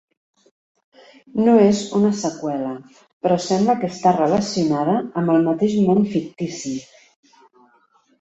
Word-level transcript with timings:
No 1.47 1.51
és 1.65 1.81
una 1.99 2.09
seqüela, 2.21 2.71
però 3.25 3.37
sembla 3.47 3.75
que 3.83 3.89
està 3.95 4.13
relacionada 4.15 4.95
amb 5.23 5.35
el 5.35 5.45
mateix 5.49 5.77
món 5.91 6.01
fictici. 6.15 6.73